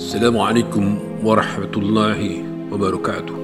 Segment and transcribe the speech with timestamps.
[0.00, 2.40] Assalamualaikum warahmatullahi
[2.72, 3.36] wabarakatuh.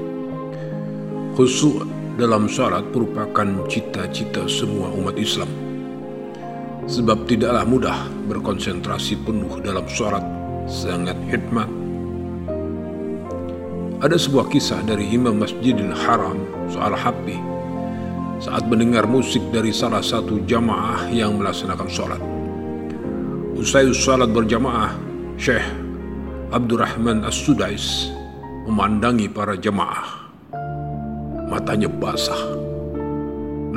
[1.36, 1.84] Khusyuk
[2.16, 5.52] dalam salat merupakan cita-cita semua umat Islam.
[6.88, 7.98] Sebab tidaklah mudah
[8.32, 10.24] berkonsentrasi penuh dalam salat,
[10.64, 11.68] sangat hikmat.
[14.00, 16.40] Ada sebuah kisah dari Imam Masjidil Haram
[16.72, 17.36] soal Habi
[18.40, 22.22] saat mendengar musik dari salah satu jamaah yang melaksanakan salat.
[23.60, 24.96] Usai salat berjamaah,
[25.36, 25.84] Syekh
[26.56, 28.08] Abdurrahman As-Sudais
[28.64, 30.24] memandangi para jemaah.
[31.52, 32.56] Matanya basah.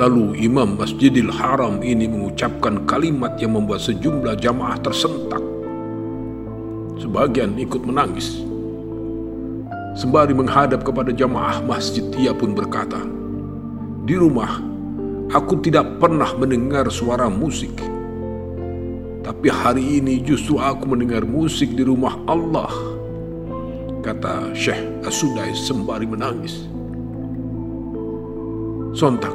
[0.00, 5.44] Lalu Imam Masjidil Haram ini mengucapkan kalimat yang membuat sejumlah jamaah tersentak.
[6.96, 8.40] Sebagian ikut menangis.
[10.00, 13.04] Sembari menghadap kepada jamaah masjid, ia pun berkata,
[14.08, 14.56] Di rumah,
[15.28, 17.76] aku tidak pernah mendengar suara musik
[19.30, 22.66] tapi hari ini justru aku mendengar musik di rumah Allah.
[24.02, 26.66] Kata Syekh Asudai sembari menangis.
[28.90, 29.30] Sontak,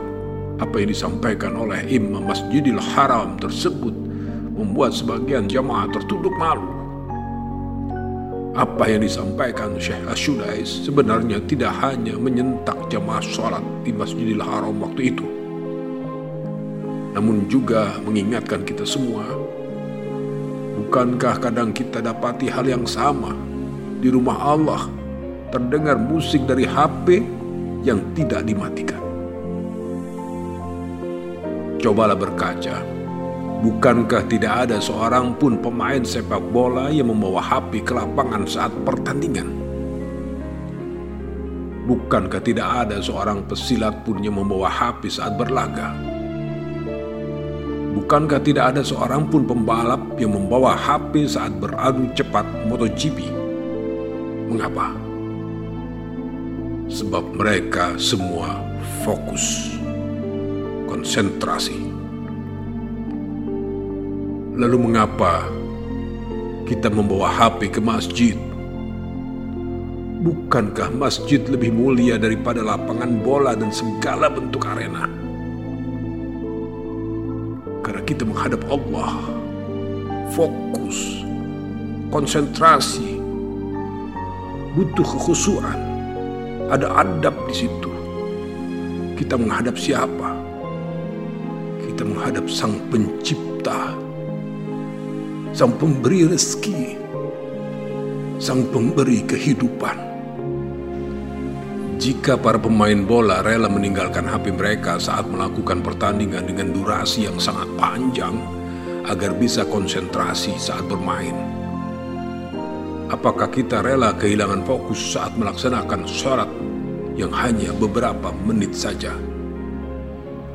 [0.60, 3.96] apa yang disampaikan oleh Imam Masjidil Haram tersebut
[4.60, 6.68] membuat sebagian jamaah tertunduk malu.
[8.52, 15.16] Apa yang disampaikan Syekh Asudai sebenarnya tidak hanya menyentak jamaah sholat di Masjidil Haram waktu
[15.16, 15.24] itu,
[17.16, 19.45] namun juga mengingatkan kita semua
[20.76, 23.32] Bukankah kadang kita dapati hal yang sama
[24.04, 24.92] di rumah Allah
[25.48, 27.24] terdengar musik dari HP
[27.88, 29.00] yang tidak dimatikan?
[31.80, 32.84] Cobalah berkaca,
[33.64, 39.48] bukankah tidak ada seorang pun pemain sepak bola yang membawa HP ke lapangan saat pertandingan?
[41.88, 45.96] Bukankah tidak ada seorang pesilat pun yang membawa HP saat berlaga?
[47.96, 53.28] Bukankah tidak ada seorang pun pembalap yang membawa HP saat beradu cepat MotoGP?
[54.52, 54.96] Mengapa?
[56.88, 58.62] Sebab mereka semua
[59.04, 59.76] fokus,
[60.88, 61.78] konsentrasi.
[64.56, 65.52] Lalu mengapa
[66.70, 68.38] kita membawa HP ke masjid?
[70.26, 75.26] Bukankah masjid lebih mulia daripada lapangan bola dan segala bentuk arena?
[77.86, 79.14] karena kita menghadap Allah
[80.34, 81.26] fokus
[82.10, 83.20] konsentrasi
[84.74, 85.80] butuh kekhusuan.
[86.66, 87.92] Ada adab di situ.
[89.16, 90.34] Kita menghadap siapa?
[91.86, 93.96] Kita menghadap sang pencipta
[95.56, 97.00] sang pemberi rezeki
[98.44, 99.96] sang pemberi kehidupan.
[101.96, 107.72] Jika para pemain bola rela meninggalkan HP mereka saat melakukan pertandingan dengan durasi yang sangat
[107.80, 108.36] panjang
[109.06, 111.34] agar bisa konsentrasi saat bermain,
[113.14, 116.50] apakah kita rela kehilangan fokus saat melaksanakan syarat
[117.14, 119.14] yang hanya beberapa menit saja?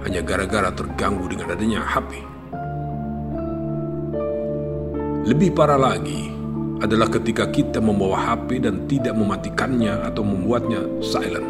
[0.03, 2.25] Hanya gara-gara terganggu dengan adanya HP.
[5.28, 6.32] Lebih parah lagi,
[6.81, 11.44] adalah ketika kita membawa HP dan tidak mematikannya atau membuatnya silent.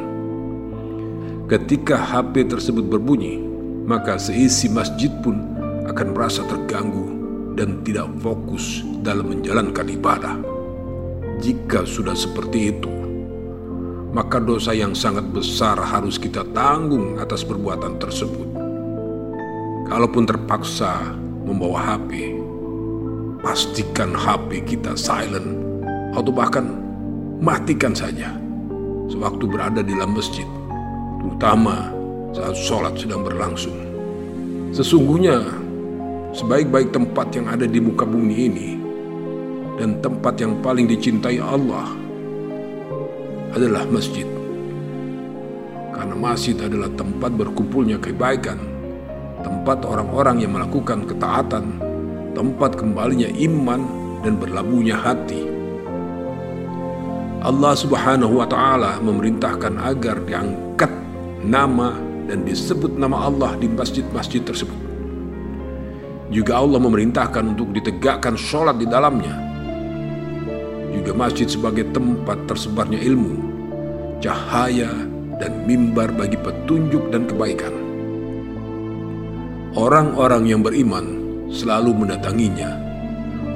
[1.47, 3.39] Ketika HP tersebut berbunyi,
[3.87, 5.39] maka seisi masjid pun
[5.89, 7.07] akan merasa terganggu
[7.57, 10.37] dan tidak fokus dalam menjalankan ibadah.
[11.41, 12.93] Jika sudah seperti itu,
[14.11, 18.49] maka dosa yang sangat besar harus kita tanggung atas perbuatan tersebut.
[19.87, 22.37] Kalaupun terpaksa membawa HP,
[23.41, 25.59] pastikan HP kita silent
[26.15, 26.77] atau bahkan
[27.41, 28.37] matikan saja
[29.09, 30.47] sewaktu berada di dalam masjid,
[31.19, 31.91] terutama
[32.31, 33.75] saat sholat sedang berlangsung.
[34.71, 35.43] Sesungguhnya,
[36.37, 38.69] sebaik-baik tempat yang ada di muka bumi ini
[39.81, 41.89] dan tempat yang paling dicintai Allah
[43.57, 44.27] adalah masjid.
[45.91, 48.57] Karena masjid adalah tempat berkumpulnya kebaikan,
[49.43, 51.91] tempat orang-orang yang melakukan ketaatan
[52.35, 53.81] tempat kembalinya iman
[54.23, 55.45] dan berlabuhnya hati.
[57.41, 60.93] Allah Subhanahu wa taala memerintahkan agar diangkat
[61.41, 61.97] nama
[62.29, 64.90] dan disebut nama Allah di masjid-masjid tersebut.
[66.31, 69.35] Juga Allah memerintahkan untuk ditegakkan sholat di dalamnya.
[70.95, 73.35] Juga masjid sebagai tempat tersebarnya ilmu,
[74.23, 74.95] cahaya,
[75.43, 77.75] dan mimbar bagi petunjuk dan kebaikan.
[79.75, 81.07] Orang-orang yang beriman
[81.51, 82.79] selalu mendatanginya.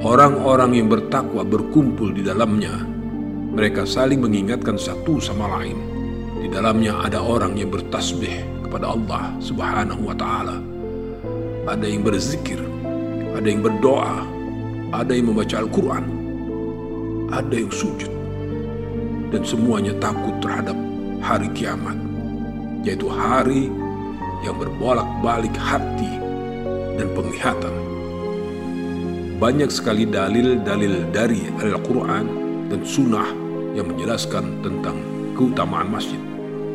[0.03, 2.75] Orang-orang yang bertakwa berkumpul di dalamnya.
[3.55, 5.79] Mereka saling mengingatkan satu sama lain.
[6.43, 10.74] Di dalamnya ada orang yang bertasbih kepada Allah Subhanahu wa taala.
[11.65, 12.61] Ada yang berzikir,
[13.33, 14.21] ada yang berdoa,
[14.93, 16.05] ada yang membaca Al-Qur'an.
[17.33, 18.11] ada yang sujud.
[19.33, 20.77] Dan semuanya takut terhadap
[21.19, 21.97] hari kiamat,
[22.85, 23.67] yaitu hari
[24.45, 26.21] yang berbolak-balik hati
[26.95, 27.73] dan penglihatan.
[29.41, 32.25] Banyak sekali dalil-dalil dari Al-Quran
[32.71, 33.27] dan Sunnah
[33.75, 34.95] yang menjelaskan tentang
[35.35, 36.21] keutamaan masjid.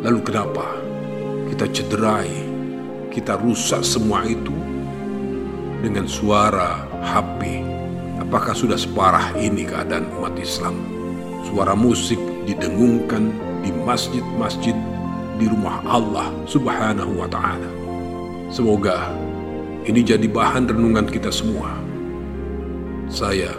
[0.04, 0.66] Lalu kenapa
[1.48, 2.28] kita cederai,
[3.14, 4.52] kita rusak semua itu
[5.80, 7.64] dengan suara HP?
[8.20, 10.76] Apakah sudah separah ini keadaan umat Islam?
[11.48, 13.32] Suara musik didengungkan
[13.64, 14.76] di masjid-masjid
[15.40, 17.68] di rumah Allah Subhanahu wa taala.
[18.52, 19.08] Semoga
[19.88, 21.72] ini jadi bahan renungan kita semua.
[23.08, 23.56] Saya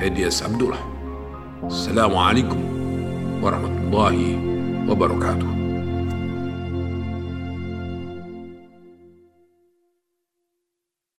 [0.00, 0.80] Hedias Abdullah.
[1.68, 2.58] Assalamualaikum
[3.44, 4.36] warahmatullahi
[4.88, 5.63] wabarakatuh.